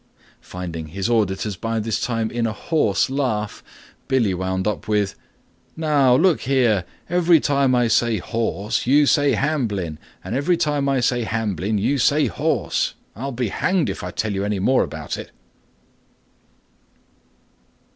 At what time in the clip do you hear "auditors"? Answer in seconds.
1.11-1.55